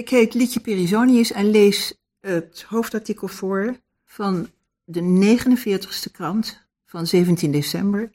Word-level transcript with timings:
Ik 0.00 0.08
heet 0.08 0.34
Lietje 0.34 0.60
Perisonius 0.60 1.32
en 1.32 1.50
lees 1.50 1.94
het 2.20 2.64
hoofdartikel 2.68 3.28
voor 3.28 3.76
van 4.04 4.48
de 4.84 5.36
49ste 5.38 6.10
krant 6.12 6.66
van 6.86 7.06
17 7.06 7.50
december. 7.50 8.10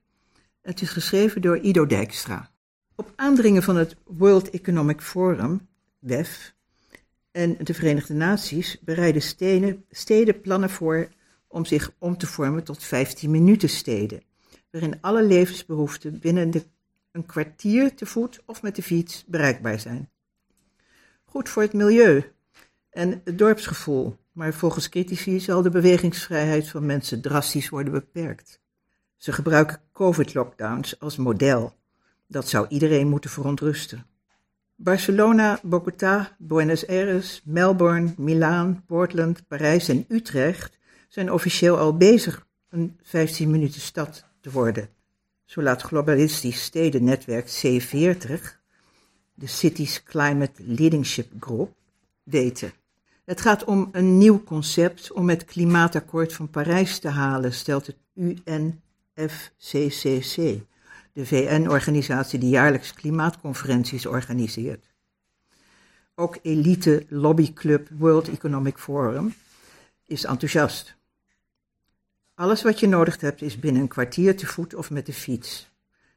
Het 0.62 0.82
is 0.82 0.90
geschreven 0.90 1.42
door 1.42 1.58
Ido 1.58 1.86
Dijkstra. 1.86 2.52
Op 2.96 3.14
aandringen 3.16 3.64
van 3.64 3.76
het 3.76 3.96
World 4.04 4.50
Economic 4.50 5.02
Forum, 5.02 5.68
WEF, 6.00 6.56
en 7.32 7.58
de 7.64 7.74
Verenigde 7.74 8.14
Naties 8.14 8.80
bereiden 8.82 9.22
steden, 9.22 9.86
steden 9.90 10.42
plannen 10.42 10.70
voor 10.70 11.10
om 11.48 11.66
zich 11.66 11.92
om 11.98 12.18
te 12.18 12.28
vormen 12.28 12.64
tot 12.64 12.84
15 12.84 13.32
minuten 13.32 13.70
steden, 13.70 14.24
waarin 14.72 15.02
alle 15.02 15.24
levensbehoeften 15.24 16.20
binnen 16.20 16.52
de, 16.52 16.66
een 17.12 17.26
kwartier 17.26 17.96
te 17.96 18.06
voet 18.06 18.42
of 18.46 18.62
met 18.62 18.76
de 18.76 18.84
fiets 18.84 19.24
bereikbaar 19.28 19.80
zijn. 19.80 20.10
Goed 21.36 21.50
voor 21.50 21.62
het 21.62 21.74
milieu 21.74 22.32
en 22.90 23.22
het 23.24 23.38
dorpsgevoel, 23.38 24.18
maar 24.32 24.54
volgens 24.54 24.90
critici 24.90 25.40
zal 25.40 25.62
de 25.62 25.70
bewegingsvrijheid 25.70 26.70
van 26.70 26.86
mensen 26.86 27.22
drastisch 27.22 27.70
worden 27.70 27.94
beperkt. 27.94 28.60
Ze 29.18 29.32
gebruiken 29.32 29.82
COVID-lockdowns 29.92 31.00
als 31.00 31.16
model. 31.16 31.74
Dat 32.28 32.50
zou 32.50 32.68
iedereen 32.70 33.08
moeten 33.08 33.30
verontrusten. 33.30 34.06
Barcelona, 34.76 35.60
Bogota, 35.64 36.36
Buenos 36.38 36.88
Aires, 36.88 37.42
Melbourne, 37.46 38.14
Milaan, 38.18 38.84
Portland, 38.86 39.48
Parijs 39.48 39.88
en 39.88 40.06
Utrecht 40.08 40.78
zijn 41.10 41.32
officieel 41.32 41.78
al 41.78 41.98
bezig 41.98 42.48
een 42.70 43.00
15 43.02 43.50
minuten 43.50 43.82
stad 43.82 44.26
te 44.42 44.52
worden. 44.52 44.90
Zo 45.46 45.62
laat 45.62 45.82
globalistisch 45.82 46.64
stedennetwerk 46.64 47.48
C40, 47.48 48.64
de 49.36 49.48
Cities 49.48 50.04
Climate 50.04 50.64
Leadership 50.66 51.32
Group, 51.40 51.74
weten. 52.24 52.74
Het 53.26 53.42
gaat 53.42 53.64
om 53.64 53.90
een 53.92 54.18
nieuw 54.18 54.44
concept 54.44 55.12
om 55.12 55.30
het 55.30 55.46
klimaatakkoord 55.46 56.34
van 56.34 56.50
Parijs 56.50 57.00
te 57.00 57.10
halen, 57.10 57.54
stelt 57.54 57.88
het 57.88 57.98
UNFCCC, 58.14 58.76
de 61.14 61.26
VN-organisatie 61.26 62.40
die 62.40 62.50
jaarlijks 62.50 62.94
klimaatconferenties 62.94 64.06
organiseert. 64.06 64.86
Ook 66.16 66.38
elite 66.42 67.06
lobbyclub 67.10 67.90
World 67.98 68.28
Economic 68.28 68.78
Forum 68.78 69.34
is 70.06 70.24
enthousiast. 70.24 70.96
Alles 72.36 72.64
wat 72.64 72.80
je 72.80 72.88
nodig 72.88 73.22
hebt 73.22 73.42
is 73.42 73.60
binnen 73.60 73.82
een 73.82 73.88
kwartier 73.88 74.38
te 74.38 74.46
voet 74.46 74.76
of 74.76 74.90
met 74.90 75.06
de 75.06 75.14
fiets, 75.14 75.70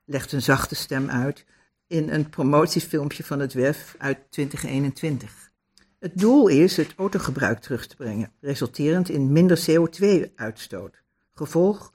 legt 0.05 0.33
een 0.33 0.43
zachte 0.43 0.75
stem 0.75 1.11
uit 1.11 1.45
in 1.89 2.09
een 2.09 2.29
promotiefilmpje 2.29 3.25
van 3.25 3.41
het 3.41 3.53
WEF 3.53 3.95
uit 3.99 4.19
2021. 4.31 5.51
Het 5.99 6.19
doel 6.19 6.49
is 6.49 6.77
het 6.77 6.95
autogebruik 6.97 7.59
terug 7.61 7.87
te 7.87 7.97
brengen, 7.97 8.33
resulterend 8.41 9.09
in 9.09 9.33
minder 9.33 9.65
CO2-uitstoot. 9.71 11.03
Gevolg: 11.35 11.93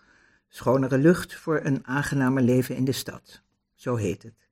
schonere 0.48 0.98
lucht 0.98 1.36
voor 1.36 1.60
een 1.64 1.88
aangenamer 1.88 2.44
leven 2.44 2.76
in 2.76 2.86
de 2.86 2.92
stad. 2.92 3.42
Zo 3.76 3.96
heet 3.96 4.24
het. 4.24 4.48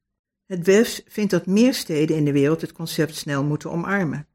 Het 0.46 0.66
WEF 0.66 1.02
vindt 1.08 1.32
dat 1.32 1.46
meer 1.46 1.74
steden 1.74 2.16
in 2.16 2.26
de 2.26 2.32
wereld 2.32 2.62
het 2.62 2.72
concept 2.72 3.16
snel 3.16 3.44
moeten 3.44 3.72
omarmen. 3.72 4.28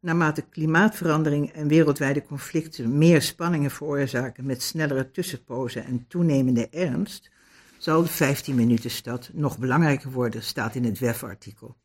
Naarmate 0.00 0.42
klimaatverandering 0.42 1.52
en 1.52 1.68
wereldwijde 1.68 2.22
conflicten 2.22 2.98
meer 2.98 3.22
spanningen 3.22 3.70
veroorzaken 3.70 4.46
met 4.46 4.62
snellere 4.62 5.10
tussenpozen 5.10 5.84
en 5.84 6.04
toenemende 6.08 6.68
ernst, 6.68 7.30
zal 7.78 8.02
de 8.02 8.08
15 8.08 8.54
minuten 8.54 8.90
stad 8.90 9.30
nog 9.32 9.58
belangrijker 9.58 10.10
worden, 10.10 10.42
staat 10.42 10.74
in 10.74 10.84
het 10.84 10.98
WEF-artikel. 10.98 11.76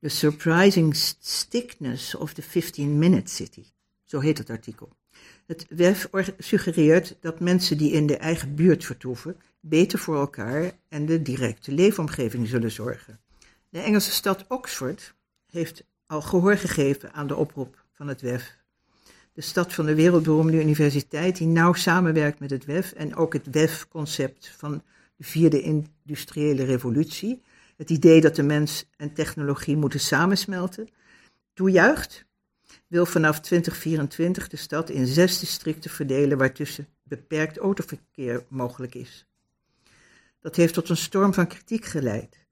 The 0.00 0.08
surprising 0.08 0.96
stickness 1.20 2.14
of 2.14 2.32
the 2.32 2.42
15-minute 2.42 3.30
city, 3.30 3.64
zo 4.04 4.20
heet 4.20 4.38
het 4.38 4.50
artikel. 4.50 4.96
Het 5.46 5.66
WEF 5.68 6.08
suggereert 6.38 7.16
dat 7.20 7.40
mensen 7.40 7.78
die 7.78 7.92
in 7.92 8.06
de 8.06 8.16
eigen 8.16 8.54
buurt 8.54 8.84
vertoeven 8.84 9.36
beter 9.60 9.98
voor 9.98 10.16
elkaar 10.16 10.72
en 10.88 11.06
de 11.06 11.22
directe 11.22 11.72
leefomgeving 11.72 12.48
zullen 12.48 12.70
zorgen. 12.70 13.20
De 13.68 13.78
Engelse 13.78 14.10
stad 14.10 14.44
Oxford 14.48 15.14
heeft 15.50 15.84
al 16.06 16.22
gehoor 16.22 16.56
gegeven 16.56 17.12
aan 17.12 17.26
de 17.26 17.36
oproep 17.36 17.84
van 17.92 18.08
het 18.08 18.20
WEF. 18.20 18.56
De 19.32 19.40
stad 19.40 19.72
van 19.72 19.86
de 19.86 19.94
wereldberoemde 19.94 20.60
universiteit 20.60 21.36
die 21.36 21.46
nauw 21.46 21.72
samenwerkt 21.72 22.40
met 22.40 22.50
het 22.50 22.64
WEF 22.64 22.92
en 22.92 23.16
ook 23.16 23.32
het 23.32 23.46
WEF-concept 23.50 24.54
van 24.56 24.82
de 25.22 25.28
vierde 25.28 25.60
industriële 25.60 26.64
revolutie, 26.64 27.42
het 27.76 27.90
idee 27.90 28.20
dat 28.20 28.36
de 28.36 28.42
mens 28.42 28.88
en 28.96 29.12
technologie 29.12 29.76
moeten 29.76 30.00
samensmelten, 30.00 30.88
toejuicht, 31.54 32.24
wil 32.86 33.06
vanaf 33.06 33.40
2024 33.40 34.48
de 34.48 34.56
stad 34.56 34.90
in 34.90 35.06
zes 35.06 35.38
districten 35.38 35.90
verdelen 35.90 36.38
waartussen 36.38 36.88
beperkt 37.02 37.58
autoverkeer 37.58 38.44
mogelijk 38.48 38.94
is. 38.94 39.26
Dat 40.40 40.56
heeft 40.56 40.74
tot 40.74 40.88
een 40.88 40.96
storm 40.96 41.34
van 41.34 41.46
kritiek 41.46 41.84
geleid. 41.84 42.46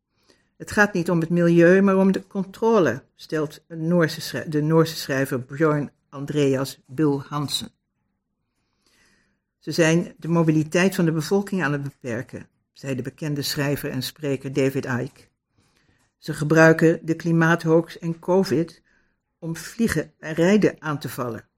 Het 0.56 0.70
gaat 0.70 0.92
niet 0.92 1.10
om 1.10 1.20
het 1.20 1.30
milieu, 1.30 1.80
maar 1.80 1.96
om 1.96 2.12
de 2.12 2.26
controle, 2.26 3.02
stelt 3.14 3.64
Noorse 3.68 4.48
de 4.48 4.62
Noorse 4.62 4.96
schrijver 4.96 5.44
Bjorn 5.44 5.90
Andreas 6.08 6.80
Bill 6.86 7.20
Hansen. 7.28 7.72
Ze 9.58 9.72
zijn 9.72 10.14
de 10.18 10.28
mobiliteit 10.28 10.94
van 10.94 11.04
de 11.04 11.12
bevolking 11.12 11.62
aan 11.62 11.72
het 11.72 11.82
beperken, 11.82 12.48
zei 12.72 12.94
de 12.94 13.02
bekende 13.02 13.42
schrijver 13.42 13.90
en 13.90 14.02
spreker 14.02 14.52
David 14.52 14.84
Icke. 14.84 15.28
Ze 16.18 16.34
gebruiken 16.34 17.00
de 17.02 17.14
klimaathoax 17.14 17.98
en 17.98 18.18
COVID 18.18 18.82
om 19.38 19.56
vliegen 19.56 20.12
en 20.18 20.34
rijden 20.34 20.76
aan 20.78 20.98
te 20.98 21.08
vallen. 21.08 21.48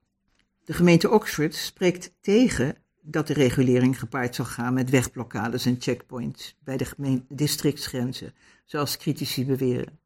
De 0.63 0.73
gemeente 0.73 1.09
Oxford 1.09 1.55
spreekt 1.55 2.13
tegen 2.21 2.77
dat 3.01 3.27
de 3.27 3.33
regulering 3.33 3.99
gepaard 3.99 4.35
zal 4.35 4.45
gaan 4.45 4.73
met 4.73 4.89
wegblokkades 4.89 5.65
en 5.65 5.75
checkpoints 5.79 6.57
bij 6.63 6.77
de 6.77 7.21
districtsgrenzen, 7.29 8.33
zoals 8.65 8.97
critici 8.97 9.45
beweren. 9.45 9.99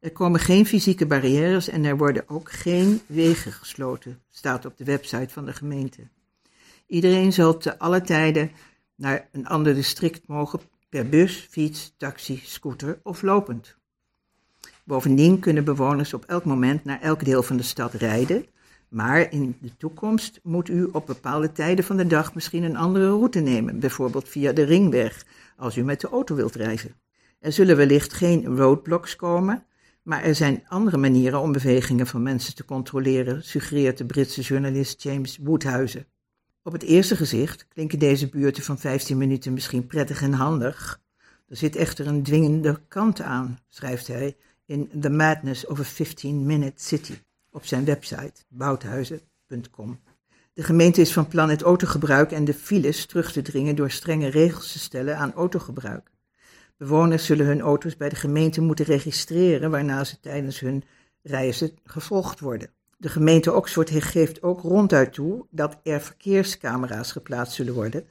Er 0.00 0.12
komen 0.12 0.40
geen 0.40 0.66
fysieke 0.66 1.06
barrières 1.06 1.68
en 1.68 1.84
er 1.84 1.96
worden 1.96 2.28
ook 2.28 2.52
geen 2.52 3.00
wegen 3.06 3.52
gesloten, 3.52 4.20
staat 4.30 4.64
op 4.64 4.76
de 4.76 4.84
website 4.84 5.32
van 5.32 5.44
de 5.44 5.52
gemeente. 5.52 6.08
Iedereen 6.86 7.32
zal 7.32 7.56
te 7.56 7.78
alle 7.78 8.00
tijden 8.00 8.50
naar 8.98 9.28
een 9.32 9.46
ander 9.46 9.74
district 9.74 10.26
mogen 10.26 10.60
per 10.88 11.08
bus, 11.08 11.46
fiets, 11.50 11.94
taxi, 11.96 12.40
scooter 12.44 13.00
of 13.02 13.22
lopend. 13.22 13.76
Bovendien 14.84 15.38
kunnen 15.38 15.64
bewoners 15.64 16.14
op 16.14 16.24
elk 16.24 16.44
moment 16.44 16.84
naar 16.84 17.00
elk 17.00 17.24
deel 17.24 17.42
van 17.42 17.56
de 17.56 17.62
stad 17.62 17.92
rijden, 17.92 18.46
maar 18.88 19.32
in 19.32 19.56
de 19.60 19.76
toekomst 19.76 20.40
moet 20.42 20.68
u 20.68 20.84
op 20.92 21.06
bepaalde 21.06 21.52
tijden 21.52 21.84
van 21.84 21.96
de 21.96 22.06
dag 22.06 22.34
misschien 22.34 22.62
een 22.62 22.76
andere 22.76 23.08
route 23.08 23.40
nemen, 23.40 23.80
bijvoorbeeld 23.80 24.28
via 24.28 24.52
de 24.52 24.62
ringweg, 24.62 25.24
als 25.56 25.76
u 25.76 25.82
met 25.82 26.00
de 26.00 26.08
auto 26.08 26.34
wilt 26.34 26.54
reizen. 26.54 26.94
Er 27.40 27.52
zullen 27.52 27.76
wellicht 27.76 28.12
geen 28.12 28.56
roadblocks 28.56 29.16
komen, 29.16 29.64
maar 30.02 30.22
er 30.22 30.34
zijn 30.34 30.64
andere 30.68 30.96
manieren 30.96 31.40
om 31.40 31.52
bewegingen 31.52 32.06
van 32.06 32.22
mensen 32.22 32.54
te 32.54 32.64
controleren, 32.64 33.44
suggereert 33.44 33.98
de 33.98 34.06
Britse 34.06 34.40
journalist 34.40 35.02
James 35.02 35.38
Woodhuizen. 35.42 36.06
Op 36.68 36.74
het 36.74 36.82
eerste 36.82 37.16
gezicht 37.16 37.68
klinken 37.68 37.98
deze 37.98 38.28
buurten 38.28 38.62
van 38.62 38.78
15 38.78 39.18
minuten 39.18 39.52
misschien 39.52 39.86
prettig 39.86 40.22
en 40.22 40.32
handig. 40.32 41.00
Er 41.46 41.56
zit 41.56 41.76
echter 41.76 42.06
een 42.06 42.22
dwingende 42.22 42.80
kant 42.88 43.20
aan, 43.20 43.58
schrijft 43.68 44.06
hij 44.06 44.36
in 44.66 44.90
The 45.00 45.10
Madness 45.10 45.66
of 45.66 45.80
a 45.80 45.84
15-Minute 45.84 46.82
City 46.82 47.18
op 47.50 47.64
zijn 47.64 47.84
website 47.84 48.32
bouthuizen.com. 48.48 50.00
De 50.52 50.62
gemeente 50.62 51.00
is 51.00 51.12
van 51.12 51.28
plan 51.28 51.50
het 51.50 51.62
autogebruik 51.62 52.32
en 52.32 52.44
de 52.44 52.54
files 52.54 53.06
terug 53.06 53.32
te 53.32 53.42
dringen 53.42 53.76
door 53.76 53.90
strenge 53.90 54.28
regels 54.28 54.72
te 54.72 54.78
stellen 54.78 55.18
aan 55.18 55.32
autogebruik. 55.32 56.10
Bewoners 56.76 57.26
zullen 57.26 57.46
hun 57.46 57.60
auto's 57.60 57.96
bij 57.96 58.08
de 58.08 58.16
gemeente 58.16 58.60
moeten 58.60 58.84
registreren, 58.84 59.70
waarna 59.70 60.04
ze 60.04 60.20
tijdens 60.20 60.60
hun 60.60 60.84
reizen 61.22 61.70
gevolgd 61.84 62.40
worden. 62.40 62.70
De 63.00 63.08
gemeente 63.08 63.52
Oxford 63.54 63.90
geeft 63.90 64.42
ook 64.42 64.60
ronduit 64.60 65.12
toe 65.12 65.46
dat 65.50 65.80
er 65.82 66.00
verkeerscamera's 66.00 67.12
geplaatst 67.12 67.54
zullen 67.54 67.74
worden 67.74 68.06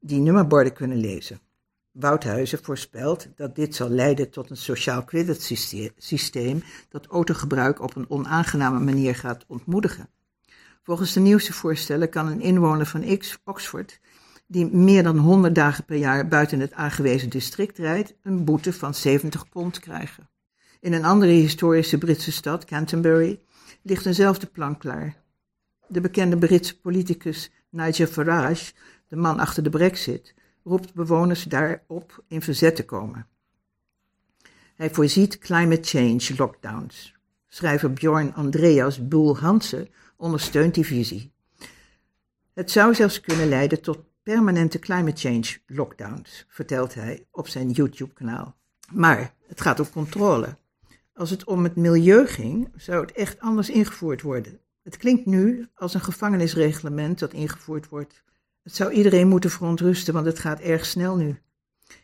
die 0.00 0.20
nummerborden 0.20 0.72
kunnen 0.72 0.98
lezen. 0.98 1.40
Wouthuizen 1.90 2.58
voorspelt 2.62 3.28
dat 3.36 3.54
dit 3.54 3.74
zal 3.74 3.88
leiden 3.88 4.30
tot 4.30 4.50
een 4.50 4.56
sociaal 4.56 5.04
creditsysteem 5.04 6.62
dat 6.88 7.06
autogebruik 7.06 7.80
op 7.80 7.96
een 7.96 8.10
onaangename 8.10 8.78
manier 8.78 9.14
gaat 9.14 9.44
ontmoedigen. 9.46 10.08
Volgens 10.82 11.12
de 11.12 11.20
nieuwste 11.20 11.52
voorstellen 11.52 12.08
kan 12.08 12.26
een 12.26 12.40
inwoner 12.40 12.86
van 12.86 13.18
X, 13.18 13.38
Oxford, 13.44 14.00
die 14.46 14.66
meer 14.66 15.02
dan 15.02 15.18
100 15.18 15.54
dagen 15.54 15.84
per 15.84 15.96
jaar 15.96 16.28
buiten 16.28 16.60
het 16.60 16.72
aangewezen 16.72 17.30
district 17.30 17.78
rijdt, 17.78 18.14
een 18.22 18.44
boete 18.44 18.72
van 18.72 18.94
70 18.94 19.48
pond 19.48 19.78
krijgen. 19.78 20.28
In 20.80 20.92
een 20.92 21.04
andere 21.04 21.32
historische 21.32 21.98
Britse 21.98 22.32
stad, 22.32 22.64
Canterbury, 22.64 23.40
ligt 23.82 24.06
eenzelfde 24.06 24.46
plan 24.46 24.78
klaar. 24.78 25.16
De 25.88 26.00
bekende 26.00 26.38
Britse 26.38 26.80
politicus 26.80 27.50
Nigel 27.70 28.06
Farage, 28.06 28.72
de 29.08 29.16
man 29.16 29.38
achter 29.38 29.62
de 29.62 29.70
brexit, 29.70 30.34
roept 30.64 30.94
bewoners 30.94 31.42
daarop 31.42 32.24
in 32.28 32.42
verzet 32.42 32.76
te 32.76 32.84
komen. 32.84 33.26
Hij 34.74 34.90
voorziet 34.90 35.38
climate 35.38 35.88
change 35.88 36.34
lockdowns. 36.36 37.14
Schrijver 37.48 37.92
Bjorn 37.92 38.34
Andreas 38.34 39.08
Boel 39.08 39.38
Hansen 39.38 39.88
ondersteunt 40.16 40.74
die 40.74 40.86
visie. 40.86 41.32
Het 42.54 42.70
zou 42.70 42.94
zelfs 42.94 43.20
kunnen 43.20 43.48
leiden 43.48 43.82
tot 43.82 43.98
permanente 44.22 44.78
climate 44.78 45.20
change 45.20 45.58
lockdowns, 45.66 46.44
vertelt 46.48 46.94
hij 46.94 47.26
op 47.30 47.48
zijn 47.48 47.70
YouTube-kanaal. 47.70 48.56
Maar 48.92 49.34
het 49.46 49.60
gaat 49.60 49.80
om 49.80 49.90
controle. 49.90 50.56
Als 51.16 51.30
het 51.30 51.44
om 51.44 51.64
het 51.64 51.76
milieu 51.76 52.26
ging, 52.26 52.68
zou 52.76 53.00
het 53.00 53.12
echt 53.12 53.40
anders 53.40 53.70
ingevoerd 53.70 54.22
worden. 54.22 54.60
Het 54.82 54.96
klinkt 54.96 55.26
nu 55.26 55.68
als 55.74 55.94
een 55.94 56.00
gevangenisreglement 56.00 57.18
dat 57.18 57.32
ingevoerd 57.32 57.88
wordt. 57.88 58.22
Het 58.62 58.74
zou 58.74 58.90
iedereen 58.90 59.28
moeten 59.28 59.50
verontrusten, 59.50 60.14
want 60.14 60.26
het 60.26 60.38
gaat 60.38 60.60
erg 60.60 60.86
snel 60.86 61.16
nu. 61.16 61.40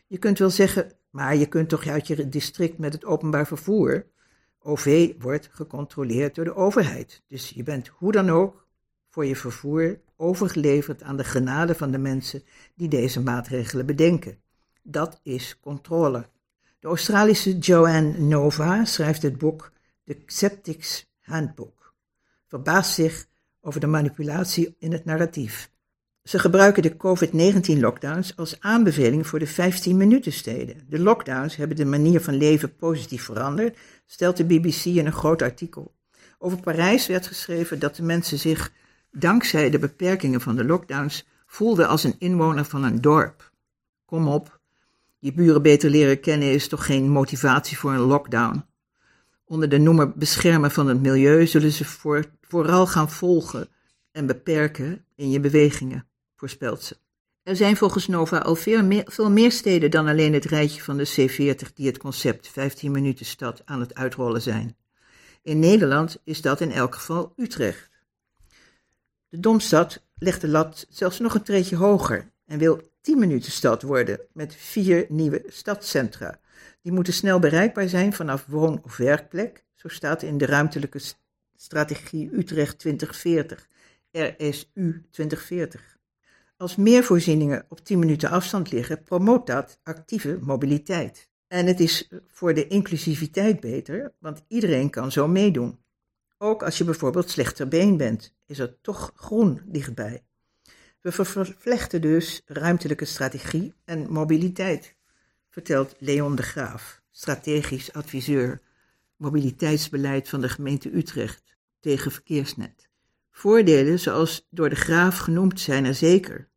Je 0.07 0.17
kunt 0.17 0.39
wel 0.39 0.49
zeggen, 0.49 0.91
maar 1.09 1.35
je 1.35 1.45
kunt 1.45 1.69
toch 1.69 1.87
uit 1.87 2.07
je 2.07 2.29
district 2.29 2.77
met 2.77 2.93
het 2.93 3.05
openbaar 3.05 3.47
vervoer. 3.47 4.05
OV 4.59 5.13
wordt 5.19 5.49
gecontroleerd 5.51 6.35
door 6.35 6.45
de 6.45 6.55
overheid. 6.55 7.23
Dus 7.27 7.49
je 7.49 7.63
bent 7.63 7.87
hoe 7.87 8.11
dan 8.11 8.29
ook 8.29 8.67
voor 9.09 9.25
je 9.25 9.35
vervoer 9.35 9.99
overgeleverd 10.15 11.03
aan 11.03 11.17
de 11.17 11.23
genade 11.23 11.75
van 11.75 11.91
de 11.91 11.97
mensen 11.97 12.43
die 12.75 12.87
deze 12.87 13.21
maatregelen 13.21 13.85
bedenken. 13.85 14.37
Dat 14.81 15.19
is 15.23 15.59
controle. 15.59 16.25
De 16.83 16.89
Australische 16.89 17.57
Joanne 17.57 18.17
Nova 18.17 18.85
schrijft 18.85 19.21
het 19.21 19.37
boek 19.37 19.71
The 20.05 20.17
Skeptics 20.25 21.05
Handbook. 21.21 21.93
Verbaast 22.47 22.93
zich 22.93 23.25
over 23.61 23.79
de 23.79 23.87
manipulatie 23.87 24.75
in 24.79 24.91
het 24.91 25.05
narratief. 25.05 25.71
Ze 26.23 26.39
gebruiken 26.39 26.83
de 26.83 26.97
COVID-19-lockdowns 26.97 28.35
als 28.37 28.59
aanbeveling 28.59 29.27
voor 29.27 29.39
de 29.39 29.49
15-minuten-steden. 29.49 30.85
De 30.89 30.99
lockdowns 30.99 31.55
hebben 31.55 31.77
de 31.77 31.85
manier 31.85 32.21
van 32.21 32.33
leven 32.33 32.75
positief 32.75 33.23
veranderd, 33.23 33.77
stelt 34.05 34.37
de 34.37 34.45
BBC 34.45 34.85
in 34.85 35.05
een 35.05 35.11
groot 35.11 35.41
artikel. 35.41 35.95
Over 36.37 36.61
Parijs 36.61 37.07
werd 37.07 37.27
geschreven 37.27 37.79
dat 37.79 37.95
de 37.95 38.03
mensen 38.03 38.39
zich, 38.39 38.71
dankzij 39.11 39.69
de 39.69 39.79
beperkingen 39.79 40.41
van 40.41 40.55
de 40.55 40.65
lockdowns, 40.65 41.27
voelden 41.45 41.87
als 41.87 42.03
een 42.03 42.15
inwoner 42.17 42.65
van 42.65 42.83
een 42.83 43.01
dorp. 43.01 43.51
Kom 44.05 44.27
op, 44.27 44.61
je 45.23 45.33
buren 45.33 45.61
beter 45.61 45.89
leren 45.89 46.19
kennen 46.19 46.51
is 46.51 46.67
toch 46.67 46.85
geen 46.85 47.09
motivatie 47.09 47.77
voor 47.77 47.91
een 47.91 47.99
lockdown. 47.99 48.65
Onder 49.45 49.69
de 49.69 49.77
noemer 49.77 50.11
beschermen 50.17 50.71
van 50.71 50.87
het 50.87 51.01
milieu 51.01 51.47
zullen 51.47 51.71
ze 51.71 51.85
voor, 51.85 52.25
vooral 52.41 52.87
gaan 52.87 53.09
volgen 53.09 53.67
en 54.11 54.25
beperken 54.25 55.05
in 55.15 55.29
je 55.29 55.39
bewegingen 55.39 56.07
voorspelt 56.35 56.83
ze. 56.83 56.97
Er 57.43 57.55
zijn 57.55 57.77
volgens 57.77 58.07
Nova 58.07 58.37
al 58.37 58.55
veel 58.55 58.83
meer, 58.83 59.03
veel 59.05 59.31
meer 59.31 59.51
steden 59.51 59.91
dan 59.91 60.07
alleen 60.07 60.33
het 60.33 60.45
rijtje 60.45 60.81
van 60.81 60.97
de 60.97 61.09
C40 61.09 61.73
die 61.73 61.87
het 61.87 61.97
concept 61.97 62.47
15 62.47 62.91
minuten 62.91 63.25
stad 63.25 63.61
aan 63.65 63.79
het 63.79 63.95
uitrollen 63.95 64.41
zijn. 64.41 64.75
In 65.41 65.59
Nederland 65.59 66.21
is 66.23 66.41
dat 66.41 66.61
in 66.61 66.71
elk 66.71 66.95
geval 66.95 67.33
Utrecht. 67.35 67.89
De 69.29 69.39
Domstad 69.39 70.03
legt 70.17 70.41
de 70.41 70.47
lat 70.47 70.85
zelfs 70.89 71.19
nog 71.19 71.33
een 71.33 71.43
treetje 71.43 71.75
hoger 71.75 72.31
en 72.45 72.59
wil 72.59 72.91
10 73.03 73.19
minuten 73.19 73.51
stad 73.51 73.81
worden 73.81 74.19
met 74.31 74.55
vier 74.55 75.05
nieuwe 75.09 75.43
stadscentra. 75.47 76.39
Die 76.81 76.91
moeten 76.91 77.13
snel 77.13 77.39
bereikbaar 77.39 77.89
zijn 77.89 78.13
vanaf 78.13 78.45
woon- 78.45 78.81
of 78.83 78.97
werkplek, 78.97 79.65
zo 79.75 79.87
staat 79.87 80.21
in 80.21 80.37
de 80.37 80.45
ruimtelijke 80.45 80.99
strategie 81.55 82.29
Utrecht 82.33 82.79
2040, 82.79 83.67
RSU 84.11 85.05
2040. 85.11 85.97
Als 86.57 86.75
meer 86.75 87.03
voorzieningen 87.03 87.65
op 87.69 87.85
10 87.85 87.99
minuten 87.99 88.29
afstand 88.29 88.71
liggen, 88.71 89.03
promoot 89.03 89.47
dat 89.47 89.79
actieve 89.83 90.37
mobiliteit. 90.41 91.29
En 91.47 91.65
het 91.65 91.79
is 91.79 92.09
voor 92.27 92.53
de 92.53 92.67
inclusiviteit 92.67 93.59
beter, 93.59 94.13
want 94.19 94.43
iedereen 94.47 94.89
kan 94.89 95.11
zo 95.11 95.27
meedoen. 95.27 95.79
Ook 96.37 96.63
als 96.63 96.77
je 96.77 96.83
bijvoorbeeld 96.83 97.29
slechter 97.29 97.67
been 97.67 97.97
bent, 97.97 98.35
is 98.45 98.59
er 98.59 98.81
toch 98.81 99.11
groen 99.15 99.61
dichtbij. 99.65 100.23
We 101.03 101.11
vervlechten 101.11 102.01
dus 102.01 102.41
ruimtelijke 102.45 103.05
strategie 103.05 103.73
en 103.85 104.11
mobiliteit, 104.11 104.95
vertelt 105.49 105.95
Leon 105.99 106.35
de 106.35 106.43
Graaf, 106.43 107.01
strategisch 107.11 107.93
adviseur 107.93 108.61
mobiliteitsbeleid 109.17 110.29
van 110.29 110.41
de 110.41 110.49
gemeente 110.49 110.95
Utrecht 110.95 111.55
tegen 111.79 112.11
verkeersnet. 112.11 112.89
Voordelen, 113.31 113.99
zoals 113.99 114.47
door 114.49 114.69
de 114.69 114.75
Graaf 114.75 115.17
genoemd, 115.17 115.59
zijn 115.59 115.85
er 115.85 115.95
zeker. 115.95 116.47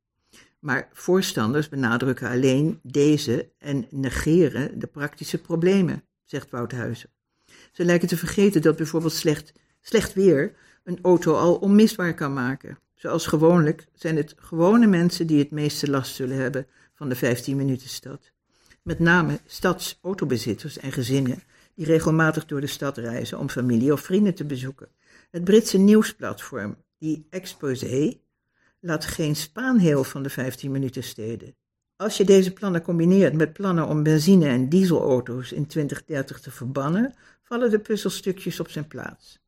Maar 0.59 0.89
voorstanders 0.93 1.69
benadrukken 1.69 2.29
alleen 2.29 2.81
deze 2.83 3.51
en 3.59 3.87
negeren 3.91 4.79
de 4.79 4.87
praktische 4.87 5.39
problemen, 5.41 6.05
zegt 6.25 6.51
Wouthuizen. 6.51 7.11
Ze 7.73 7.85
lijken 7.85 8.09
te 8.09 8.17
vergeten 8.17 8.63
dat 8.63 8.77
bijvoorbeeld 8.77 9.13
slecht, 9.13 9.53
slecht 9.81 10.15
weer 10.15 10.55
een 10.85 10.99
auto 11.03 11.35
al 11.35 11.57
onmisbaar 11.57 12.15
kan 12.15 12.33
maken. 12.33 12.79
Zoals 13.07 13.27
gewoonlijk 13.27 13.87
zijn 13.95 14.17
het 14.17 14.35
gewone 14.39 14.87
mensen 14.87 15.27
die 15.27 15.39
het 15.39 15.51
meeste 15.51 15.91
last 15.91 16.15
zullen 16.15 16.37
hebben 16.37 16.67
van 16.95 17.09
de 17.09 17.15
15 17.15 17.57
minuten 17.57 17.89
stad. 17.89 18.33
Met 18.83 18.99
name 18.99 19.39
stadsautobesitters 19.47 20.79
en 20.79 20.93
gezinnen 20.93 21.43
die 21.75 21.87
regelmatig 21.87 22.47
door 22.47 22.61
de 22.61 22.67
stad 22.67 22.99
reizen 22.99 23.39
om 23.39 23.49
familie 23.49 23.93
of 23.93 24.01
vrienden 24.01 24.35
te 24.35 24.45
bezoeken. 24.45 24.89
Het 25.31 25.45
Britse 25.45 25.79
nieuwsplatform, 25.79 26.77
die 26.99 27.27
Exposé, 27.31 28.19
laat 28.81 29.05
geen 29.05 29.37
spaanheel 29.37 30.05
van 30.05 30.23
de 30.23 30.31
15 30.31 30.71
minuten 30.71 31.03
steden. 31.03 31.55
Als 31.97 32.17
je 32.17 32.25
deze 32.25 32.53
plannen 32.53 32.83
combineert 32.83 33.35
met 33.35 33.53
plannen 33.53 33.87
om 33.87 34.03
benzine- 34.03 34.49
en 34.49 34.69
dieselauto's 34.69 35.53
in 35.53 35.67
2030 35.67 36.41
te 36.41 36.51
verbannen, 36.51 37.15
vallen 37.43 37.71
de 37.71 37.79
puzzelstukjes 37.79 38.61
op 38.61 38.69
zijn 38.69 38.89
plaats. 38.89 39.39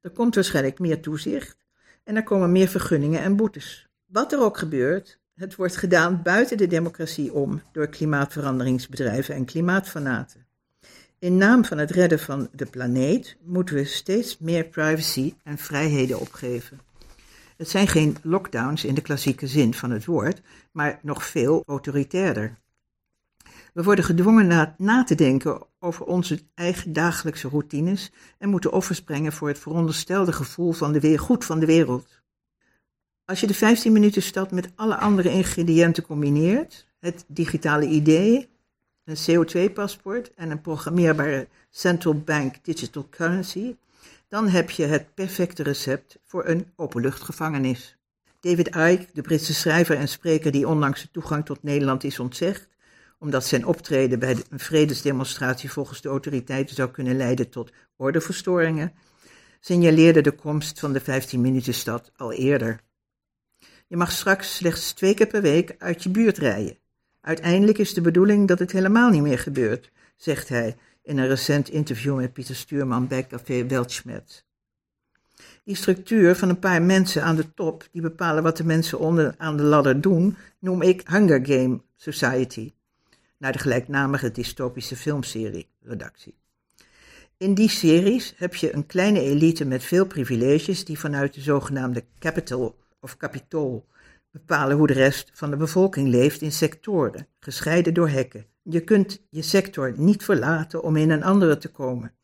Er 0.00 0.10
komt 0.10 0.34
waarschijnlijk 0.34 0.78
meer 0.78 1.00
toezicht 1.00 1.59
en 2.04 2.16
er 2.16 2.22
komen 2.22 2.52
meer 2.52 2.68
vergunningen 2.68 3.20
en 3.20 3.36
boetes. 3.36 3.88
Wat 4.06 4.32
er 4.32 4.40
ook 4.40 4.58
gebeurt, 4.58 5.18
het 5.34 5.54
wordt 5.54 5.76
gedaan 5.76 6.22
buiten 6.22 6.56
de 6.56 6.66
democratie 6.66 7.32
om 7.32 7.62
door 7.72 7.88
klimaatveranderingsbedrijven 7.88 9.34
en 9.34 9.44
klimaatfanaten. 9.44 10.46
In 11.18 11.36
naam 11.36 11.64
van 11.64 11.78
het 11.78 11.90
redden 11.90 12.18
van 12.18 12.48
de 12.52 12.66
planeet 12.66 13.36
moeten 13.44 13.74
we 13.74 13.84
steeds 13.84 14.38
meer 14.38 14.64
privacy 14.64 15.34
en 15.44 15.58
vrijheden 15.58 16.20
opgeven. 16.20 16.80
Het 17.56 17.68
zijn 17.68 17.88
geen 17.88 18.16
lockdowns 18.22 18.84
in 18.84 18.94
de 18.94 19.00
klassieke 19.00 19.46
zin 19.46 19.74
van 19.74 19.90
het 19.90 20.04
woord, 20.04 20.40
maar 20.72 20.98
nog 21.02 21.24
veel 21.24 21.62
autoritairder. 21.66 22.58
We 23.72 23.82
worden 23.82 24.04
gedwongen 24.04 24.74
na, 24.76 25.04
te 25.04 25.14
denken 25.14 25.62
over 25.78 26.06
onze 26.06 26.40
eigen 26.54 26.92
dagelijkse 26.92 27.48
routines 27.48 28.12
en 28.38 28.48
moeten 28.48 28.72
offers 28.72 29.02
brengen 29.02 29.32
voor 29.32 29.48
het 29.48 29.58
veronderstelde 29.58 30.32
gevoel 30.32 30.72
van 30.72 30.92
de 30.92 31.00
weer, 31.00 31.18
goed 31.18 31.44
van 31.44 31.60
de 31.60 31.66
wereld. 31.66 32.22
Als 33.24 33.40
je 33.40 33.46
de 33.46 33.54
15 33.54 33.92
minuten 33.92 34.22
stad 34.22 34.50
met 34.50 34.70
alle 34.74 34.96
andere 34.96 35.30
ingrediënten 35.30 36.02
combineert, 36.02 36.86
het 36.98 37.24
digitale 37.26 37.86
idee, 37.86 38.48
een 39.04 39.16
CO2-paspoort 39.16 40.34
en 40.34 40.50
een 40.50 40.60
programmeerbare 40.60 41.48
central 41.70 42.14
bank 42.14 42.54
digital 42.62 43.06
currency, 43.10 43.76
dan 44.28 44.48
heb 44.48 44.70
je 44.70 44.84
het 44.84 45.14
perfecte 45.14 45.62
recept 45.62 46.18
voor 46.24 46.46
een 46.46 46.66
openluchtgevangenis. 46.76 47.96
David 48.40 48.66
Icke, 48.66 49.06
de 49.12 49.22
Britse 49.22 49.54
schrijver 49.54 49.96
en 49.96 50.08
spreker 50.08 50.52
die 50.52 50.68
onlangs 50.68 51.02
de 51.02 51.08
toegang 51.10 51.44
tot 51.44 51.62
Nederland 51.62 52.04
is 52.04 52.18
ontzegd, 52.18 52.68
omdat 53.20 53.46
zijn 53.46 53.66
optreden 53.66 54.18
bij 54.18 54.36
een 54.50 54.58
vredesdemonstratie 54.58 55.70
volgens 55.70 56.00
de 56.00 56.08
autoriteiten 56.08 56.74
zou 56.74 56.90
kunnen 56.90 57.16
leiden 57.16 57.48
tot 57.48 57.72
ordeverstoringen, 57.96 58.92
signaleerde 59.60 60.20
de 60.20 60.30
komst 60.30 60.80
van 60.80 60.92
de 60.92 61.00
15-minuten-stad 61.00 62.12
al 62.16 62.32
eerder. 62.32 62.80
Je 63.86 63.96
mag 63.96 64.12
straks 64.12 64.56
slechts 64.56 64.92
twee 64.92 65.14
keer 65.14 65.26
per 65.26 65.42
week 65.42 65.74
uit 65.78 66.02
je 66.02 66.08
buurt 66.08 66.38
rijden. 66.38 66.78
Uiteindelijk 67.20 67.78
is 67.78 67.94
de 67.94 68.00
bedoeling 68.00 68.48
dat 68.48 68.58
het 68.58 68.72
helemaal 68.72 69.10
niet 69.10 69.22
meer 69.22 69.38
gebeurt, 69.38 69.90
zegt 70.16 70.48
hij 70.48 70.76
in 71.02 71.18
een 71.18 71.28
recent 71.28 71.68
interview 71.68 72.16
met 72.16 72.32
Pieter 72.32 72.56
Stuurman 72.56 73.06
bij 73.06 73.26
Café 73.26 73.66
Weltschmerz. 73.66 74.42
Die 75.64 75.76
structuur 75.76 76.36
van 76.36 76.48
een 76.48 76.58
paar 76.58 76.82
mensen 76.82 77.22
aan 77.22 77.36
de 77.36 77.54
top 77.54 77.88
die 77.92 78.02
bepalen 78.02 78.42
wat 78.42 78.56
de 78.56 78.64
mensen 78.64 78.98
onder 78.98 79.34
aan 79.38 79.56
de 79.56 79.62
ladder 79.62 80.00
doen, 80.00 80.36
noem 80.58 80.82
ik 80.82 81.08
Hunger 81.08 81.46
Game 81.46 81.80
Society, 81.96 82.72
naar 83.40 83.52
de 83.52 83.58
gelijknamige 83.58 84.30
dystopische 84.30 84.96
filmserie 84.96 85.68
redactie. 85.82 86.34
In 87.36 87.54
die 87.54 87.68
series 87.68 88.34
heb 88.36 88.54
je 88.54 88.74
een 88.74 88.86
kleine 88.86 89.20
elite 89.20 89.64
met 89.64 89.84
veel 89.84 90.06
privileges 90.06 90.84
die 90.84 90.98
vanuit 90.98 91.34
de 91.34 91.40
zogenaamde 91.40 92.04
capital 92.18 92.78
of 93.00 93.16
kapitool 93.16 93.88
bepalen 94.30 94.76
hoe 94.76 94.86
de 94.86 94.92
rest 94.92 95.30
van 95.32 95.50
de 95.50 95.56
bevolking 95.56 96.08
leeft 96.08 96.40
in 96.40 96.52
sectoren, 96.52 97.26
gescheiden 97.38 97.94
door 97.94 98.08
hekken. 98.08 98.46
Je 98.62 98.80
kunt 98.80 99.22
je 99.30 99.42
sector 99.42 99.94
niet 99.96 100.24
verlaten 100.24 100.82
om 100.82 100.96
in 100.96 101.10
een 101.10 101.22
andere 101.22 101.58
te 101.58 101.68
komen. 101.68 102.14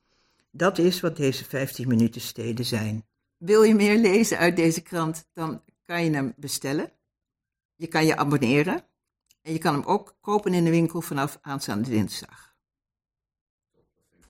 Dat 0.51 0.79
is 0.79 1.01
wat 1.01 1.17
deze 1.17 1.45
15 1.45 1.89
minuten 1.89 2.21
steden 2.21 2.65
zijn. 2.65 3.05
Wil 3.37 3.63
je 3.63 3.75
meer 3.75 3.99
lezen 3.99 4.39
uit 4.39 4.57
deze 4.57 4.81
krant, 4.83 5.27
dan 5.33 5.63
kan 5.85 6.05
je 6.05 6.11
hem 6.11 6.33
bestellen. 6.37 6.91
Je 7.77 7.87
kan 7.87 8.07
je 8.07 8.17
abonneren 8.17 8.85
en 9.47 9.53
je 9.53 9.59
kan 9.59 9.75
hem 9.75 9.85
ook 9.85 10.17
kopen 10.21 10.55
in 10.55 10.65
de 10.65 10.71
winkel 10.71 11.01
vanaf 11.01 11.39
aanstaande 11.43 11.91
dinsdag. 11.91 12.46